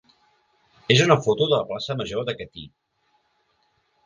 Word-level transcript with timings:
és 0.95 1.03
una 1.05 1.17
foto 1.25 1.49
de 1.51 1.55
la 1.59 1.67
plaça 1.73 1.97
major 2.01 2.27
de 2.31 2.37
Catí. 2.41 2.65